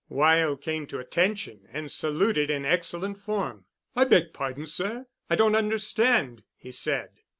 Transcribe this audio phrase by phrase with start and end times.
[0.09, 3.65] Weyl came to attention and saluted in excellent form.
[3.95, 5.05] "I beg pardon, sir.
[5.29, 7.19] I don't understand," he said.